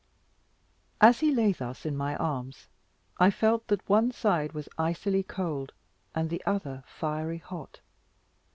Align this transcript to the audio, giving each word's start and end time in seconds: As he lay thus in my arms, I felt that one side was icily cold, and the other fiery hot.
As 0.99 1.19
he 1.19 1.29
lay 1.31 1.51
thus 1.51 1.85
in 1.85 1.95
my 1.95 2.15
arms, 2.15 2.67
I 3.19 3.29
felt 3.29 3.67
that 3.67 3.87
one 3.87 4.11
side 4.11 4.51
was 4.51 4.67
icily 4.75 5.21
cold, 5.21 5.73
and 6.15 6.31
the 6.31 6.43
other 6.43 6.83
fiery 6.87 7.37
hot. 7.37 7.81